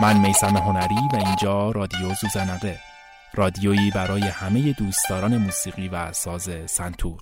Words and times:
من 0.00 0.18
میسم 0.18 0.56
هنری 0.56 1.08
و 1.12 1.16
اینجا 1.16 1.70
رادیو 1.70 2.14
زوزنقه 2.14 2.78
رادیویی 3.34 3.90
برای 3.90 4.22
همه 4.22 4.72
دوستداران 4.72 5.36
موسیقی 5.36 5.88
و 5.88 6.12
ساز 6.12 6.50
سنتور. 6.66 7.20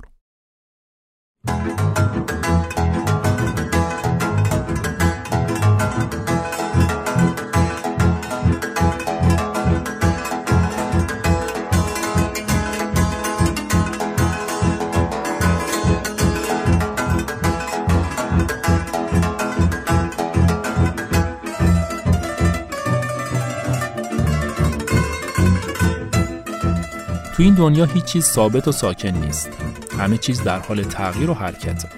تو 27.36 27.42
این 27.42 27.54
دنیا 27.54 27.84
هیچ 27.84 28.04
چیز 28.04 28.24
ثابت 28.24 28.68
و 28.68 28.72
ساکن 28.72 29.08
نیست. 29.08 29.50
همه 29.98 30.18
چیز 30.18 30.42
در 30.42 30.58
حال 30.58 30.82
تغییر 30.82 31.30
و 31.30 31.34
حرکته 31.34 31.88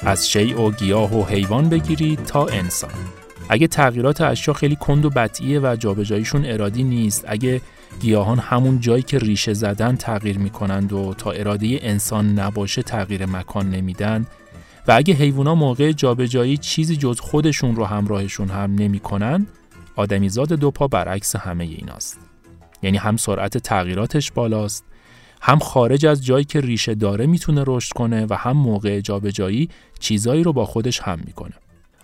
از 0.00 0.30
شیء 0.30 0.60
و 0.60 0.70
گیاه 0.70 1.14
و 1.14 1.24
حیوان 1.24 1.68
بگیرید 1.68 2.24
تا 2.24 2.46
انسان. 2.46 2.90
اگه 3.48 3.66
تغییرات 3.66 4.20
اشیا 4.20 4.54
خیلی 4.54 4.76
کند 4.76 5.04
و 5.04 5.10
بطیه 5.10 5.60
و 5.60 5.76
جابجاییشون 5.78 6.44
ارادی 6.44 6.82
نیست 6.82 7.24
اگه 7.28 7.60
گیاهان 8.00 8.38
همون 8.38 8.80
جایی 8.80 9.02
که 9.02 9.18
ریشه 9.18 9.54
زدن 9.54 9.96
تغییر 9.96 10.38
می‌کنند 10.38 10.92
و 10.92 11.14
تا 11.14 11.30
اراده 11.30 11.78
انسان 11.82 12.38
نباشه 12.38 12.82
تغییر 12.82 13.26
مکان 13.26 13.70
نمیدن 13.70 14.26
و 14.88 14.92
اگه 14.92 15.14
حیوونا 15.14 15.54
موقع 15.54 15.92
جابجایی 15.92 16.56
چیزی 16.56 16.96
جز 16.96 17.20
خودشون 17.20 17.76
رو 17.76 17.84
همراهشون 17.84 18.48
هم 18.48 18.74
نمی‌کنن 18.74 19.46
آدمیزاد 19.96 20.52
دو 20.52 20.70
پا 20.70 20.88
برعکس 20.88 21.36
همه 21.36 21.64
ایناست. 21.64 22.25
یعنی 22.86 22.98
هم 22.98 23.16
سرعت 23.16 23.58
تغییراتش 23.58 24.32
بالاست 24.32 24.84
هم 25.40 25.58
خارج 25.58 26.06
از 26.06 26.24
جایی 26.24 26.44
که 26.44 26.60
ریشه 26.60 26.94
داره 26.94 27.26
می‌تونه 27.26 27.64
رشد 27.66 27.92
کنه 27.92 28.26
و 28.30 28.34
هم 28.34 28.56
موقع 28.56 29.00
جابجایی 29.00 29.68
چیزایی 30.00 30.42
رو 30.42 30.52
با 30.52 30.64
خودش 30.64 31.00
هم 31.00 31.20
می‌کنه. 31.26 31.54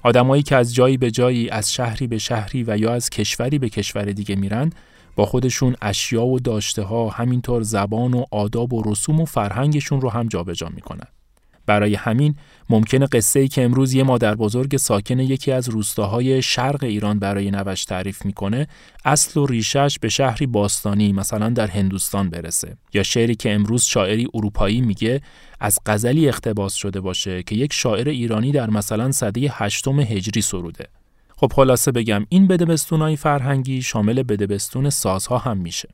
آدمایی 0.02 0.42
که 0.42 0.56
از 0.56 0.74
جایی 0.74 0.96
به 0.96 1.10
جایی 1.10 1.50
از 1.50 1.72
شهری 1.72 2.06
به 2.06 2.18
شهری 2.18 2.64
و 2.66 2.78
یا 2.78 2.92
از 2.92 3.10
کشوری 3.10 3.58
به 3.58 3.68
کشور 3.68 4.04
دیگه 4.04 4.36
میرن 4.36 4.70
با 5.16 5.26
خودشون 5.26 5.76
اشیا 5.82 6.24
و 6.24 6.40
داشته 6.40 6.82
ها 6.82 7.08
همینطور 7.08 7.62
زبان 7.62 8.14
و 8.14 8.24
آداب 8.30 8.72
و 8.72 8.82
رسوم 8.86 9.20
و 9.20 9.24
فرهنگشون 9.24 10.00
رو 10.00 10.10
هم 10.10 10.28
جابجا 10.28 10.68
می‌کنن. 10.68 11.06
برای 11.66 11.94
همین 11.94 12.34
ممکنه 12.70 13.06
قصه 13.06 13.40
ای 13.40 13.48
که 13.48 13.64
امروز 13.64 13.94
یه 13.94 14.02
مادر 14.02 14.34
بزرگ 14.34 14.76
ساکن 14.76 15.18
یکی 15.18 15.52
از 15.52 15.68
روستاهای 15.68 16.42
شرق 16.42 16.84
ایران 16.84 17.18
برای 17.18 17.50
نوش 17.50 17.84
تعریف 17.84 18.24
می‌کنه 18.24 18.66
اصل 19.04 19.40
و 19.40 19.46
ریشش 19.46 19.98
به 20.00 20.08
شهری 20.08 20.46
باستانی 20.46 21.12
مثلا 21.12 21.48
در 21.48 21.66
هندوستان 21.66 22.30
برسه. 22.30 22.76
یا 22.94 23.02
شعری 23.02 23.34
که 23.34 23.54
امروز 23.54 23.82
شاعری 23.82 24.28
اروپایی 24.34 24.80
میگه 24.80 25.20
از 25.60 25.78
غزلی 25.86 26.28
اقتباس 26.28 26.74
شده 26.74 27.00
باشه 27.00 27.42
که 27.42 27.54
یک 27.54 27.72
شاعر 27.72 28.08
ایرانی 28.08 28.52
در 28.52 28.70
مثلا 28.70 29.12
سده 29.12 29.50
هشتم 29.52 30.00
هجری 30.00 30.42
سروده. 30.42 30.86
خب 31.36 31.52
خلاصه 31.52 31.92
بگم 31.92 32.26
این 32.28 32.46
بدبستونای 32.46 33.16
فرهنگی 33.16 33.82
شامل 33.82 34.22
بدبستون 34.22 34.90
سازها 34.90 35.38
هم 35.38 35.58
میشه. 35.58 35.88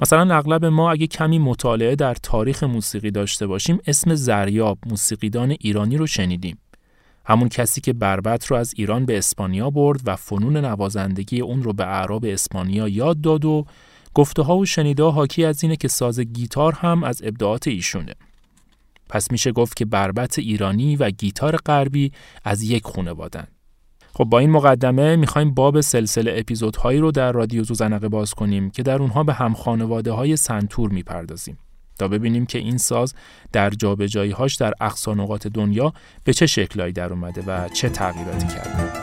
مثلا 0.00 0.34
اغلب 0.36 0.64
ما 0.64 0.90
اگه 0.90 1.06
کمی 1.06 1.38
مطالعه 1.38 1.96
در 1.96 2.14
تاریخ 2.14 2.62
موسیقی 2.62 3.10
داشته 3.10 3.46
باشیم 3.46 3.78
اسم 3.86 4.14
زریاب 4.14 4.78
موسیقیدان 4.86 5.56
ایرانی 5.60 5.96
رو 5.96 6.06
شنیدیم. 6.06 6.58
همون 7.24 7.48
کسی 7.48 7.80
که 7.80 7.92
بربت 7.92 8.46
رو 8.46 8.56
از 8.56 8.74
ایران 8.76 9.06
به 9.06 9.18
اسپانیا 9.18 9.70
برد 9.70 10.00
و 10.04 10.16
فنون 10.16 10.56
نوازندگی 10.56 11.40
اون 11.40 11.62
رو 11.62 11.72
به 11.72 11.86
اعراب 11.86 12.24
اسپانیا 12.24 12.88
یاد 12.88 13.20
داد 13.20 13.44
و 13.44 13.66
گفته 14.14 14.42
ها 14.42 14.56
و 14.56 14.66
شنیده 14.66 15.02
حاکی 15.02 15.44
از 15.44 15.62
اینه 15.62 15.76
که 15.76 15.88
ساز 15.88 16.20
گیتار 16.20 16.72
هم 16.72 17.04
از 17.04 17.22
ابداعات 17.24 17.68
ایشونه. 17.68 18.14
پس 19.08 19.30
میشه 19.30 19.52
گفت 19.52 19.76
که 19.76 19.84
بربت 19.84 20.38
ایرانی 20.38 20.96
و 20.96 21.10
گیتار 21.10 21.56
غربی 21.56 22.12
از 22.44 22.62
یک 22.62 22.84
خانوادن 22.84 23.46
خب 24.14 24.24
با 24.24 24.38
این 24.38 24.50
مقدمه 24.50 25.16
می‌خوایم 25.16 25.54
باب 25.54 25.80
سلسله 25.80 26.34
اپیزودهایی 26.36 26.98
رو 26.98 27.10
در 27.10 27.32
رادیو 27.32 27.64
زوزنقه 27.64 28.08
باز 28.08 28.34
کنیم 28.34 28.70
که 28.70 28.82
در 28.82 28.98
اونها 28.98 29.24
به 29.24 29.32
هم 29.32 29.54
خانواده 29.54 30.12
های 30.12 30.36
سنتور 30.36 30.90
می‌پردازیم 30.90 31.58
تا 31.98 32.08
ببینیم 32.08 32.46
که 32.46 32.58
این 32.58 32.78
ساز 32.78 33.14
در 33.52 33.72
هاش 34.36 34.54
در 34.54 34.72
اقصا 34.80 35.14
نقاط 35.14 35.46
دنیا 35.46 35.92
به 36.24 36.32
چه 36.32 36.46
شکلایی 36.46 36.92
در 36.92 37.12
اومده 37.12 37.42
و 37.46 37.68
چه 37.68 37.88
تغییراتی 37.88 38.46
کرده. 38.46 39.01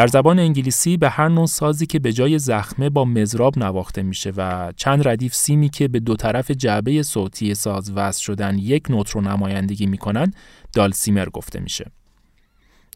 در 0.00 0.06
زبان 0.06 0.38
انگلیسی 0.38 0.96
به 0.96 1.08
هر 1.08 1.28
نوع 1.28 1.46
سازی 1.46 1.86
که 1.86 1.98
به 1.98 2.12
جای 2.12 2.38
زخمه 2.38 2.90
با 2.90 3.04
مزراب 3.04 3.58
نواخته 3.58 4.02
میشه 4.02 4.32
و 4.36 4.72
چند 4.76 5.08
ردیف 5.08 5.34
سیمی 5.34 5.68
که 5.68 5.88
به 5.88 6.00
دو 6.00 6.16
طرف 6.16 6.50
جعبه 6.50 7.02
صوتی 7.02 7.54
ساز 7.54 7.92
وصل 7.94 8.22
شدن 8.22 8.58
یک 8.58 8.90
نوت 8.90 9.10
رو 9.10 9.20
نمایندگی 9.20 9.86
می‌کنن 9.86 10.32
دالسیمر 10.74 11.28
گفته 11.28 11.60
میشه. 11.60 11.90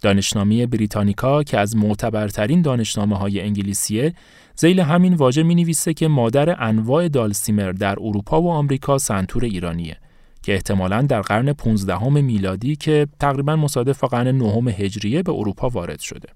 دانشنامه 0.03 0.67
بریتانیکا 0.67 1.43
که 1.43 1.59
از 1.59 1.77
معتبرترین 1.77 2.63
دانشنامه 2.63 3.19
های 3.19 3.41
انگلیسیه 3.41 4.15
زیل 4.57 4.81
همین 4.81 5.15
واژه 5.15 5.43
می 5.43 5.55
نویسه 5.55 5.95
که 5.95 6.09
مادر 6.09 6.65
انواع 6.65 7.09
دالسیمر 7.09 7.73
در 7.73 7.97
اروپا 8.01 8.43
و 8.43 8.51
آمریکا 8.51 8.99
سنتور 8.99 9.45
ایرانیه 9.45 9.97
که 10.43 10.53
احتمالاً 10.53 11.03
در 11.03 11.21
قرن 11.21 11.53
15 11.53 12.09
میلادی 12.09 12.77
که 12.77 13.07
تقریبا 13.21 13.57
مصادف 13.57 14.05
قرن 14.05 14.37
نهم 14.37 14.69
هجریه 14.69 15.23
به 15.23 15.33
اروپا 15.33 15.69
وارد 15.69 16.01
شده. 16.01 16.29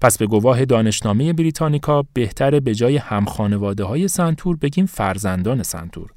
پس 0.00 0.18
به 0.18 0.26
گواه 0.26 0.64
دانشنامه 0.64 1.32
بریتانیکا 1.32 2.04
بهتره 2.12 2.60
به 2.60 2.74
جای 2.74 2.96
همخانواده 2.96 3.84
های 3.84 4.08
سنتور 4.08 4.56
بگیم 4.56 4.86
فرزندان 4.86 5.62
سنتور 5.62 6.10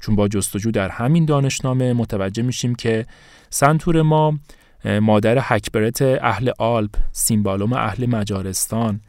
چون 0.00 0.16
با 0.16 0.28
جستجو 0.28 0.70
در 0.70 0.88
همین 0.88 1.24
دانشنامه 1.24 1.92
متوجه 1.92 2.42
میشیم 2.42 2.74
که 2.74 3.06
سنتور 3.50 4.02
ما 4.02 4.38
مادر 4.84 5.38
هکبرت 5.38 6.02
اهل 6.02 6.50
آلپ، 6.58 6.96
سیمبالوم 7.12 7.72
اهل 7.72 8.06
مجارستان، 8.06 9.00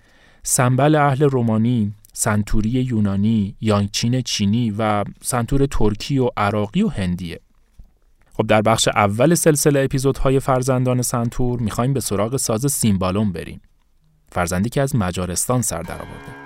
سنبل 0.44 0.96
اهل 0.96 1.24
رومانی، 1.24 1.92
سنتوری 2.14 2.70
یونانی، 2.70 3.56
یانگچین 3.62 4.22
چینی 4.22 4.72
و 4.78 5.04
سنتور 5.22 5.66
ترکی 5.66 6.18
و 6.18 6.30
عراقی 6.38 6.84
و 6.84 6.88
هندیه. 6.88 7.40
خب 8.34 8.48
در 8.48 8.62
بخش 8.62 8.88
اول 8.88 9.36
سلسله 9.36 9.80
اپیزودهای 9.80 10.40
فرزندان 10.40 11.02
سنتور 11.02 11.60
می‌خوایم 11.60 11.94
به 11.94 12.00
سراغ 12.00 12.38
ساز 12.38 12.72
سیمبالوم 12.72 13.32
بریم. 13.32 13.62
فرزندی 14.32 14.70
که 14.70 14.82
از 14.82 14.96
مجارستان 14.96 15.62
سر 15.62 15.82
درآورده. 15.82 16.45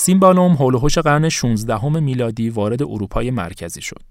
سیمبالوم 0.00 0.52
حول 0.52 0.76
قرن 0.76 1.28
16 1.28 1.88
میلادی 1.88 2.50
وارد 2.50 2.82
اروپای 2.82 3.30
مرکزی 3.30 3.82
شد. 3.82 4.02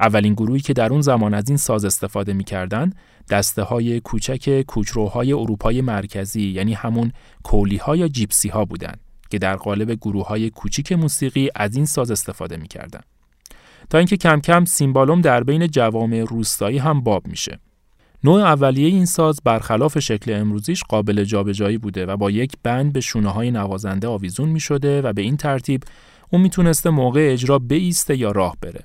اولین 0.00 0.34
گروهی 0.34 0.60
که 0.60 0.72
در 0.72 0.92
اون 0.92 1.00
زمان 1.00 1.34
از 1.34 1.48
این 1.48 1.56
ساز 1.56 1.84
استفاده 1.84 2.32
می‌کردند 2.32 2.96
دسته 3.30 3.62
های 3.62 4.00
کوچک 4.00 4.62
کوچروهای 4.62 5.32
اروپای 5.32 5.80
مرکزی 5.80 6.42
یعنی 6.42 6.74
همون 6.74 7.12
کولی 7.42 7.76
ها 7.76 7.96
یا 7.96 8.08
Gypsy 8.08 8.48
ها 8.48 8.64
بودند 8.64 9.00
که 9.30 9.38
در 9.38 9.56
قالب 9.56 9.92
گروه 9.92 10.26
های 10.26 10.50
کوچیک 10.50 10.92
موسیقی 10.92 11.48
از 11.54 11.76
این 11.76 11.86
ساز 11.86 12.10
استفاده 12.10 12.56
می‌کردند. 12.56 13.04
تا 13.90 13.98
اینکه 13.98 14.16
کم 14.16 14.40
کم 14.40 14.64
سیمبالوم 14.64 15.20
در 15.20 15.44
بین 15.44 15.66
جوامع 15.66 16.24
روستایی 16.28 16.78
هم 16.78 17.00
باب 17.00 17.26
میشه. 17.26 17.58
نوع 18.24 18.40
اولیه 18.40 18.88
این 18.88 19.06
ساز 19.06 19.40
برخلاف 19.44 19.98
شکل 19.98 20.32
امروزیش 20.32 20.82
قابل 20.82 21.24
جابجایی 21.24 21.78
بوده 21.78 22.06
و 22.06 22.16
با 22.16 22.30
یک 22.30 22.52
بند 22.62 22.92
به 22.92 23.00
شونه 23.00 23.30
های 23.30 23.50
نوازنده 23.50 24.08
آویزون 24.08 24.48
می 24.48 24.60
شده 24.60 25.02
و 25.02 25.12
به 25.12 25.22
این 25.22 25.36
ترتیب 25.36 25.82
اون 26.30 26.42
می‌تونسته 26.42 26.90
موقع 26.90 27.28
اجرا 27.32 27.58
بیسته 27.58 28.16
یا 28.16 28.30
راه 28.30 28.56
بره. 28.60 28.80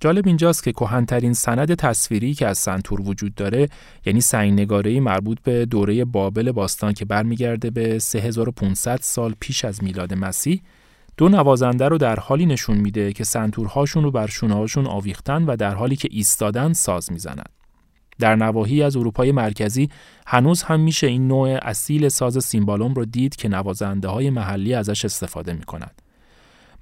جالب 0.00 0.26
اینجاست 0.26 0.64
که 0.64 0.72
کهنترین 0.72 1.32
سند 1.32 1.74
تصویری 1.74 2.34
که 2.34 2.46
از 2.46 2.58
سنتور 2.58 3.00
وجود 3.00 3.34
داره 3.34 3.68
یعنی 4.06 4.20
سنگنگاره‌ای 4.20 5.00
مربوط 5.00 5.38
به 5.42 5.66
دوره 5.66 6.04
بابل 6.04 6.52
باستان 6.52 6.92
که 6.92 7.04
برمیگرده 7.04 7.70
به 7.70 7.98
3500 7.98 8.98
سال 9.02 9.34
پیش 9.40 9.64
از 9.64 9.84
میلاد 9.84 10.14
مسیح 10.14 10.62
دو 11.16 11.28
نوازنده 11.28 11.88
رو 11.88 11.98
در 11.98 12.20
حالی 12.20 12.46
نشون 12.46 12.76
میده 12.76 13.12
که 13.12 13.24
سنتورهاشون 13.24 14.04
رو 14.04 14.10
بر 14.10 14.26
شونه‌هاشون 14.26 14.86
آویختن 14.86 15.44
و 15.44 15.56
در 15.56 15.74
حالی 15.74 15.96
که 15.96 16.08
ایستادن 16.10 16.72
ساز 16.72 17.12
می‌زنن. 17.12 17.44
در 18.20 18.36
نواحی 18.36 18.82
از 18.82 18.96
اروپای 18.96 19.32
مرکزی 19.32 19.90
هنوز 20.26 20.62
هم 20.62 20.80
میشه 20.80 21.06
این 21.06 21.28
نوع 21.28 21.58
اصیل 21.62 22.08
ساز 22.08 22.44
سیمبالوم 22.44 22.94
رو 22.94 23.04
دید 23.04 23.36
که 23.36 23.48
نوازنده 23.48 24.08
های 24.08 24.30
محلی 24.30 24.74
ازش 24.74 25.04
استفاده 25.04 25.52
می‌کنند. 25.52 26.02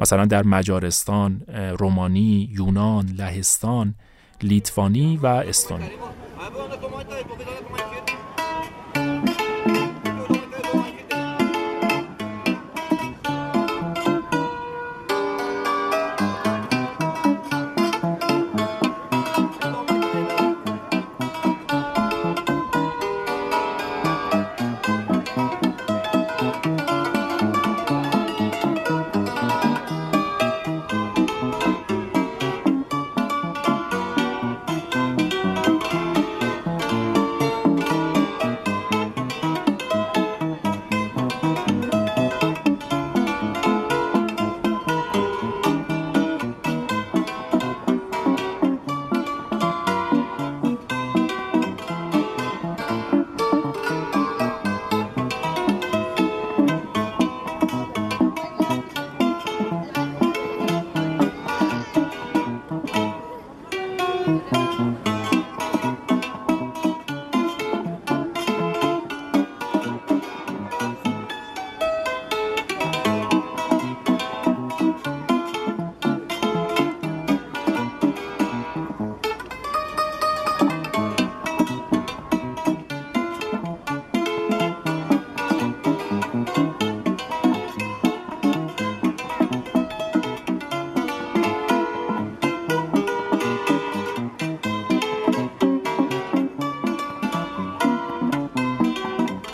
مثلا 0.01 0.25
در 0.25 0.43
مجارستان، 0.43 1.41
رومانی، 1.79 2.49
یونان، 2.53 3.07
لهستان، 3.07 3.95
لیتوانی 4.43 5.17
و 5.17 5.27
استونی. 5.27 5.85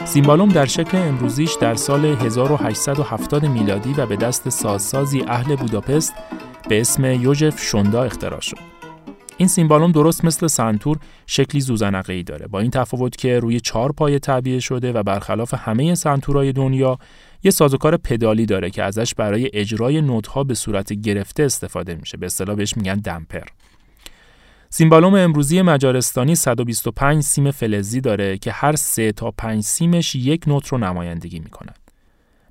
سیمبالوم 0.05 0.49
در 0.49 0.67
شکل 0.67 0.99
امروزیش 0.99 1.57
در 1.61 1.75
سال 1.75 2.05
1870 2.05 3.47
میلادی 3.47 3.93
و 3.93 4.07
به 4.07 4.17
دست 4.17 4.49
سازسازی 4.49 5.25
اهل 5.29 5.57
بوداپست 5.57 6.15
به 6.69 6.81
اسم 6.81 7.05
یوژف 7.05 7.63
شوندا 7.63 8.03
اختراع 8.03 8.41
شد. 8.41 8.59
این 9.37 9.49
سیمبالوم 9.49 9.93
درست 9.93 10.25
مثل 10.25 10.47
سنتور 10.47 10.99
شکلی 11.27 11.61
ذوزنقه 11.61 12.13
ای 12.13 12.23
داره. 12.23 12.47
با 12.47 12.61
این 12.61 12.71
تفاوت 12.71 13.17
که 13.17 13.39
روی 13.39 13.61
چهار 13.61 13.93
پایه 13.93 14.19
تعبیه 14.19 14.61
شده 14.61 14.93
و 14.93 15.03
برخلاف 15.03 15.55
همه 15.55 15.95
سنتورهای 15.95 16.53
دنیا 16.53 16.99
یه 17.43 17.51
سازوکار 17.51 17.97
پدالی 17.97 18.47
داره 18.47 18.71
که 18.71 18.83
ازش 18.83 19.15
برای 19.15 19.51
اجرای 19.53 20.01
نوت‌ها 20.01 20.45
به 20.45 20.55
صورت 20.55 20.93
گرفته 20.93 21.43
استفاده 21.43 21.95
میشه. 21.95 22.17
به 22.17 22.27
اصطلاح 22.27 22.57
بهش 22.57 22.77
میگن 22.77 22.95
damper. 22.95 23.45
سیمبالوم 24.77 25.15
امروزی 25.15 25.63
مجارستانی 25.63 26.35
125 26.35 27.23
سیم 27.23 27.51
فلزی 27.51 28.01
داره 28.01 28.39
که 28.39 28.53
هر 28.53 28.77
سه 28.77 29.13
تا 29.13 29.31
5 29.31 29.63
سیمش 29.63 30.15
یک 30.15 30.49
نوت 30.49 30.69
رو 30.69 30.79
نمایندگی 30.79 31.39
می‌کنن. 31.39 31.75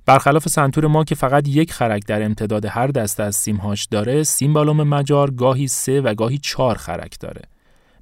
برخلاف 0.06 0.48
سنتور 0.48 0.86
ما 0.86 1.04
که 1.04 1.14
فقط 1.14 1.48
یک 1.48 1.72
خرک 1.72 2.06
در 2.06 2.22
امتداد 2.22 2.64
هر 2.64 2.86
دسته 2.86 3.22
از 3.22 3.36
سیمهاش 3.36 3.84
داره، 3.84 4.22
سیمبالوم 4.22 4.82
مجار 4.82 5.30
گاهی 5.30 5.66
سه 5.68 6.00
و 6.00 6.14
گاهی 6.14 6.38
چهار 6.38 6.76
خرک 6.76 7.20
داره. 7.20 7.42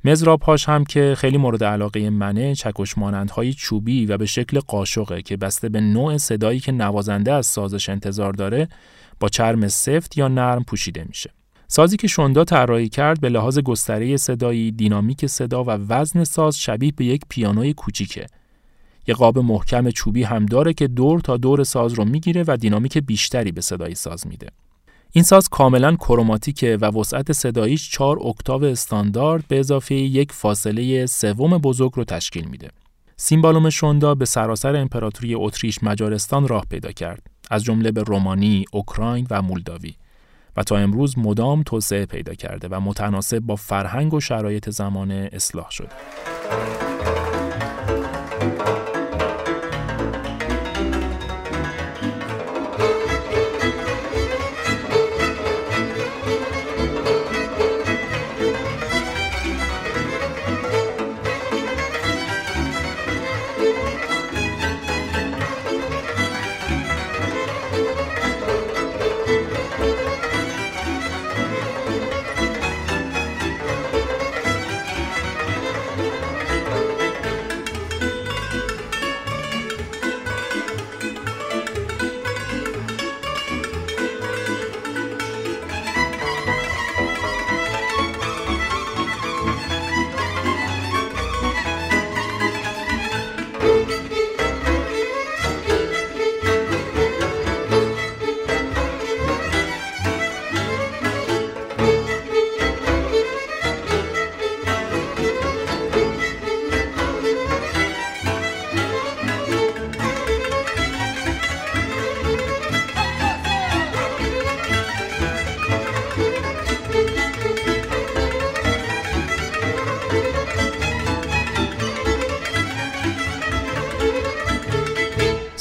مزرابهاش 0.04 0.68
هم 0.68 0.84
که 0.84 1.14
خیلی 1.18 1.36
مورد 1.36 1.64
علاقه 1.64 2.10
منه 2.10 2.54
چکش 2.54 2.98
مانندهای 2.98 3.52
چوبی 3.52 4.06
و 4.06 4.18
به 4.18 4.26
شکل 4.26 4.60
قاشقه 4.60 5.22
که 5.22 5.36
بسته 5.36 5.68
به 5.68 5.80
نوع 5.80 6.16
صدایی 6.16 6.60
که 6.60 6.72
نوازنده 6.72 7.32
از 7.32 7.46
سازش 7.46 7.88
انتظار 7.88 8.32
داره 8.32 8.68
با 9.20 9.28
چرم 9.28 9.68
سفت 9.68 10.18
یا 10.18 10.28
نرم 10.28 10.64
پوشیده 10.64 11.04
میشه. 11.04 11.30
سازی 11.74 11.96
که 11.96 12.08
شوندا 12.08 12.44
طراحی 12.44 12.88
کرد 12.88 13.20
به 13.20 13.28
لحاظ 13.28 13.58
گستره 13.58 14.16
صدایی، 14.16 14.72
دینامیک 14.72 15.26
صدا 15.26 15.64
و 15.64 15.70
وزن 15.70 16.24
ساز 16.24 16.58
شبیه 16.58 16.92
به 16.96 17.04
یک 17.04 17.22
پیانوی 17.28 17.72
کوچیکه. 17.72 18.26
یه 19.06 19.14
قاب 19.14 19.38
محکم 19.38 19.90
چوبی 19.90 20.22
هم 20.22 20.46
داره 20.46 20.72
که 20.72 20.86
دور 20.86 21.20
تا 21.20 21.36
دور 21.36 21.64
ساز 21.64 21.92
رو 21.92 22.04
می‌گیره 22.04 22.44
و 22.46 22.56
دینامیک 22.56 22.98
بیشتری 22.98 23.52
به 23.52 23.60
صدای 23.60 23.94
ساز 23.94 24.26
میده. 24.26 24.46
این 25.12 25.24
ساز 25.24 25.48
کاملا 25.48 25.96
کروماتیکه 25.96 26.78
و 26.80 26.84
وسعت 26.84 27.32
صداییش 27.32 27.90
4 27.90 28.18
اکتاو 28.26 28.64
استاندارد 28.64 29.48
به 29.48 29.60
اضافه 29.60 29.94
یک 29.94 30.32
فاصله 30.32 31.06
سوم 31.06 31.58
بزرگ 31.58 31.92
رو 31.94 32.04
تشکیل 32.04 32.44
میده. 32.44 32.70
سیمبالوم 33.16 33.70
شوندا 33.70 34.14
به 34.14 34.24
سراسر 34.24 34.76
امپراتوری 34.76 35.34
اتریش 35.34 35.82
مجارستان 35.82 36.48
راه 36.48 36.64
پیدا 36.70 36.92
کرد 36.92 37.22
از 37.50 37.64
جمله 37.64 37.90
به 37.90 38.02
رومانی، 38.02 38.64
اوکراین 38.72 39.26
و 39.30 39.42
مولداوی. 39.42 39.94
و 40.56 40.62
تا 40.62 40.76
امروز 40.76 41.18
مدام 41.18 41.62
توسعه 41.62 42.06
پیدا 42.06 42.34
کرده 42.34 42.68
و 42.70 42.80
متناسب 42.80 43.38
با 43.38 43.56
فرهنگ 43.56 44.14
و 44.14 44.20
شرایط 44.20 44.70
زمانه 44.70 45.30
اصلاح 45.32 45.70
شده. 45.70 45.88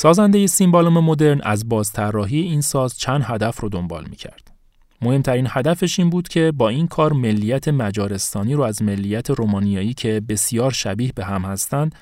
سازنده 0.01 0.48
سیمبالوم 0.48 0.98
مدرن 0.98 1.41
از 1.43 1.70
بازطراحی 1.70 2.41
این 2.41 2.62
ساز 2.62 3.00
چند 3.00 3.24
هدف 3.25 3.60
رو 3.60 3.70
دنبال 3.70 4.05
می‌کرد. 4.10 4.51
مهمترین 5.01 5.48
هدفش 5.50 6.00
این 6.00 6.10
بود 6.10 6.27
که 6.27 6.51
با 6.58 6.70
این 6.70 6.88
کار 6.88 7.13
ملیت 7.13 7.67
مجارستانی 7.67 8.53
رو 8.53 8.63
از 8.63 8.81
ملیت 8.81 9.29
رومانیایی 9.29 9.93
که 9.93 10.22
بسیار 10.29 10.72
شبیه 10.72 11.12
به 11.15 11.25
هم 11.25 11.41
هستند 11.41 11.96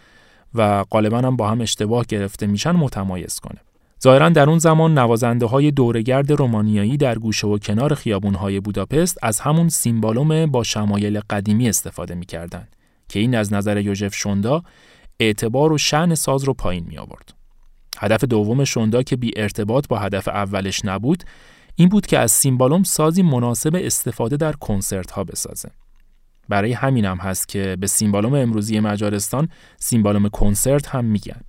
و 0.56 0.84
غالبا 0.84 1.18
هم 1.18 1.36
با 1.36 1.50
هم 1.50 1.62
اشتباه 1.62 2.06
گرفته 2.06 2.48
میشن 2.48 2.72
متمایز 2.72 3.40
کنه. 3.40 3.60
ظاهرا 4.04 4.30
در 4.30 4.50
اون 4.50 4.60
زمان 4.60 4.98
نوازنده 4.98 5.46
های 5.46 5.72
دورگرد 5.72 6.32
رومانیایی 6.32 6.98
در 6.98 7.20
گوشه 7.20 7.48
و 7.48 7.58
کنار 7.58 7.96
خیابون 7.96 8.36
های 8.36 8.60
بوداپست 8.60 9.18
از 9.24 9.40
همون 9.40 9.70
سیمبالوم 9.70 10.46
با 10.46 10.64
شمایل 10.64 11.20
قدیمی 11.30 11.70
استفاده 11.70 12.16
می‌کردند 12.16 12.76
که 13.10 13.20
این 13.20 13.36
از 13.36 13.54
نظر 13.54 13.78
یوژف 13.78 14.16
شوندا 14.16 14.64
اعتبار 15.20 15.74
و 15.74 15.78
شأن 15.78 16.16
ساز 16.16 16.44
رو 16.44 16.54
پایین 16.54 16.86
می 16.88 16.98
آورد. 16.98 17.39
هدف 18.00 18.24
دوم 18.24 18.64
شوندا 18.64 19.04
که 19.04 19.16
بی 19.16 19.32
ارتباط 19.36 19.88
با 19.88 20.00
هدف 20.00 20.28
اولش 20.28 20.86
نبود 20.86 21.24
این 21.76 21.90
بود 21.90 22.06
که 22.06 22.20
از 22.20 22.32
سیمبالوم 22.32 22.84
سازی 22.84 23.22
مناسب 23.22 23.76
استفاده 23.76 24.38
در 24.38 24.54
کنسرت 24.54 25.12
ها 25.12 25.24
بسازه. 25.24 25.70
برای 26.50 26.74
همینم 26.74 27.12
هم 27.12 27.30
هست 27.30 27.48
که 27.48 27.78
به 27.80 27.88
سیمبالوم 27.88 28.34
امروزی 28.34 28.80
مجارستان 28.80 29.50
سیمبالوم 29.78 30.30
کنسرت 30.30 30.88
هم 30.88 31.06
میگن. 31.06 31.42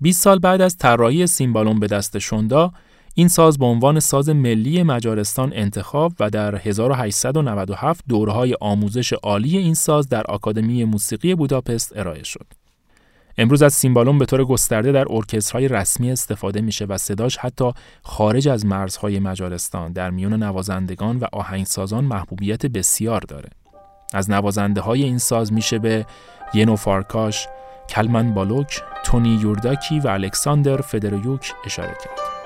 20 0.00 0.22
سال 0.22 0.38
بعد 0.38 0.60
از 0.60 0.76
طراحی 0.76 1.26
سیمبالوم 1.26 1.80
به 1.80 1.86
دست 1.86 2.18
شوندا 2.18 2.72
این 3.14 3.28
ساز 3.28 3.58
به 3.58 3.64
عنوان 3.64 4.00
ساز 4.00 4.28
ملی 4.28 4.82
مجارستان 4.82 5.52
انتخاب 5.54 6.12
و 6.20 6.30
در 6.30 6.54
1897 6.56 8.04
دوره‌های 8.08 8.56
آموزش 8.60 9.12
عالی 9.12 9.58
این 9.58 9.74
ساز 9.74 10.08
در 10.08 10.22
آکادمی 10.22 10.84
موسیقی 10.84 11.34
بوداپست 11.34 11.96
ارائه 11.96 12.22
شد. 12.22 12.61
امروز 13.38 13.62
از 13.62 13.72
سیمبالون 13.74 14.18
به 14.18 14.26
طور 14.26 14.44
گسترده 14.44 14.92
در 14.92 15.06
ارکسترهای 15.10 15.68
رسمی 15.68 16.12
استفاده 16.12 16.60
میشه 16.60 16.84
و 16.84 16.98
صداش 16.98 17.36
حتی 17.36 17.72
خارج 18.02 18.48
از 18.48 18.66
مرزهای 18.66 19.18
مجارستان 19.18 19.92
در 19.92 20.10
میون 20.10 20.42
نوازندگان 20.42 21.16
و 21.16 21.26
آهنگسازان 21.32 22.04
محبوبیت 22.04 22.66
بسیار 22.66 23.20
داره. 23.20 23.48
از 24.12 24.30
نوازنده 24.30 24.80
های 24.80 25.02
این 25.02 25.18
ساز 25.18 25.52
میشه 25.52 25.78
به 25.78 26.06
ینو 26.54 26.76
فارکاش، 26.76 27.48
کلمن 27.88 28.34
بالوک، 28.34 28.82
تونی 29.04 29.38
یورداکی 29.42 30.00
و 30.00 30.08
الکساندر 30.08 30.76
فدریوک 30.76 31.52
اشاره 31.64 31.96
کرد. 32.04 32.41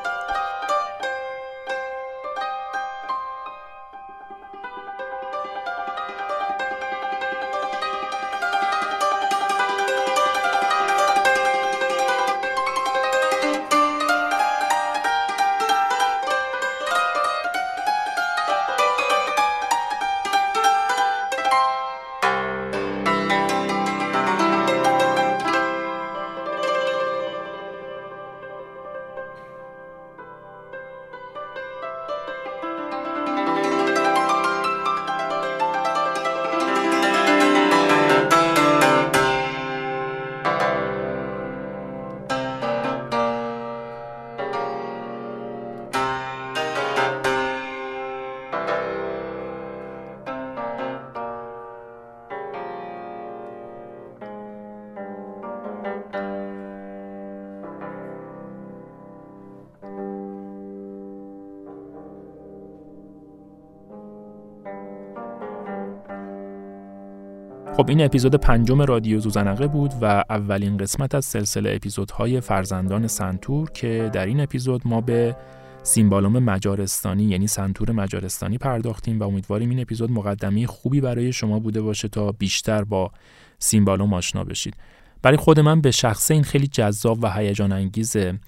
خب 67.76 67.88
این 67.88 68.04
اپیزود 68.04 68.34
پنجم 68.34 68.82
رادیو 68.82 69.20
ذوزنقه 69.20 69.66
بود 69.66 69.92
و 70.00 70.24
اولین 70.30 70.76
قسمت 70.76 71.14
از 71.14 71.24
سلسله 71.24 71.72
اپیزودهای 71.74 72.40
فرزندان 72.40 73.06
سنتور 73.06 73.70
که 73.70 74.10
در 74.12 74.26
این 74.26 74.40
اپیزود 74.40 74.82
ما 74.84 75.00
به 75.00 75.36
سیمبالوم 75.82 76.38
مجارستانی 76.38 77.24
یعنی 77.24 77.46
سنتور 77.46 77.92
مجارستانی 77.92 78.58
پرداختیم 78.58 79.20
و 79.20 79.22
امیدواریم 79.22 79.70
این 79.70 79.80
اپیزود 79.80 80.10
مقدمه 80.10 80.66
خوبی 80.66 81.00
برای 81.00 81.32
شما 81.32 81.58
بوده 81.58 81.80
باشه 81.80 82.08
تا 82.08 82.32
بیشتر 82.32 82.84
با 82.84 83.10
سیمبالوم 83.58 84.14
آشنا 84.14 84.44
بشید. 84.44 84.74
برای 85.22 85.36
خود 85.36 85.60
من 85.60 85.80
به 85.80 85.90
شخصه 85.90 86.34
این 86.34 86.42
خیلی 86.42 86.66
جذاب 86.66 87.18
و 87.22 87.32
هیجان 87.32 87.72
انگیزه 87.72 88.38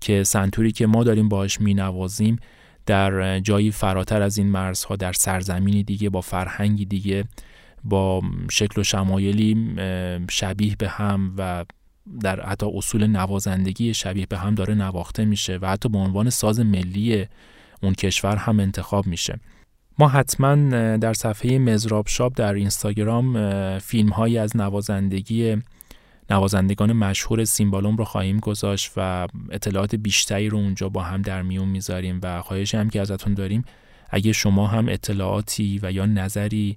که 0.00 0.24
سنتوری 0.24 0.72
که 0.72 0.86
ما 0.86 1.04
داریم 1.04 1.28
باهاش 1.28 1.60
مینوازیم 1.60 2.38
در 2.86 3.40
جایی 3.40 3.70
فراتر 3.70 4.22
از 4.22 4.38
این 4.38 4.46
مرزها 4.46 4.96
در 4.96 5.12
سرزمینی 5.12 5.82
دیگه 5.82 6.10
با 6.10 6.20
فرهنگی 6.20 6.84
دیگه 6.84 7.24
با 7.84 8.22
شکل 8.50 8.80
و 8.80 8.84
شمایلی 8.84 9.74
شبیه 10.30 10.76
به 10.76 10.88
هم 10.88 11.34
و 11.38 11.64
در 12.20 12.46
حتی 12.46 12.66
اصول 12.74 13.06
نوازندگی 13.06 13.94
شبیه 13.94 14.26
به 14.26 14.38
هم 14.38 14.54
داره 14.54 14.74
نواخته 14.74 15.24
میشه 15.24 15.58
و 15.62 15.68
حتی 15.68 15.88
به 15.88 15.98
عنوان 15.98 16.30
ساز 16.30 16.60
ملی 16.60 17.26
اون 17.82 17.94
کشور 17.94 18.36
هم 18.36 18.60
انتخاب 18.60 19.06
میشه. 19.06 19.40
ما 19.98 20.08
حتما 20.08 20.56
در 20.96 21.12
صفحه 21.12 21.58
مزراب 21.58 22.08
شاب 22.08 22.34
در 22.34 22.54
اینستاگرام 22.54 23.38
فیلم 23.78 24.08
هایی 24.08 24.38
از 24.38 24.56
نوازندگی 24.56 25.56
نوازندگان 26.30 26.92
مشهور 26.92 27.44
سیمبالوم 27.44 27.96
رو 27.96 28.04
خواهیم 28.04 28.38
گذاشت 28.38 28.92
و 28.96 29.28
اطلاعات 29.50 29.94
بیشتری 29.94 30.48
رو 30.48 30.58
اونجا 30.58 30.88
با 30.88 31.02
هم 31.02 31.22
در 31.22 31.42
میون 31.42 31.68
می‌ذاریم 31.68 32.20
و 32.22 32.42
خواهش 32.42 32.74
هم 32.74 32.90
که 32.90 33.00
ازتون 33.00 33.34
داریم 33.34 33.64
اگه 34.10 34.32
شما 34.32 34.66
هم 34.66 34.88
اطلاعاتی 34.88 35.80
و 35.82 35.92
یا 35.92 36.06
نظری 36.06 36.76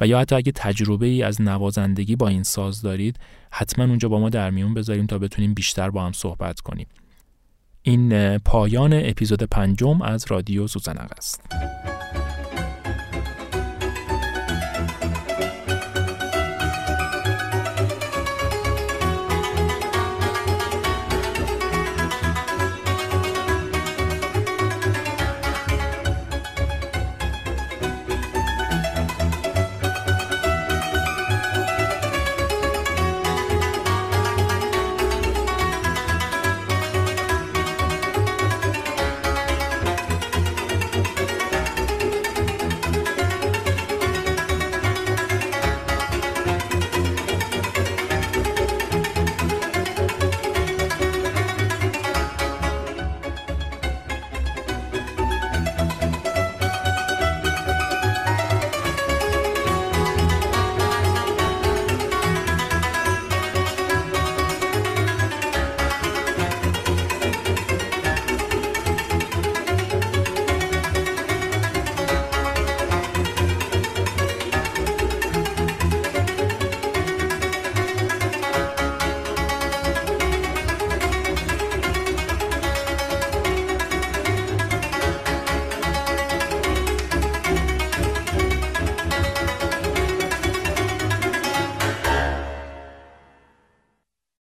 و 0.00 0.06
یا 0.06 0.18
حتی 0.20 0.34
اگه 0.34 0.52
تجربه 0.52 1.06
ای 1.06 1.22
از 1.22 1.40
نوازندگی 1.40 2.16
با 2.16 2.28
این 2.28 2.42
ساز 2.42 2.82
دارید 2.82 3.18
حتما 3.50 3.84
اونجا 3.84 4.08
با 4.08 4.18
ما 4.18 4.28
در 4.28 4.50
میون 4.50 4.74
بذاریم 4.74 5.06
تا 5.06 5.18
بتونیم 5.18 5.54
بیشتر 5.54 5.90
با 5.90 6.06
هم 6.06 6.12
صحبت 6.12 6.60
کنیم. 6.60 6.86
این 7.82 8.38
پایان 8.38 8.92
اپیزود 8.92 9.42
پنجم 9.42 10.02
از 10.02 10.24
رادیو 10.28 10.66
سوزنق 10.66 11.12
است 11.16 11.42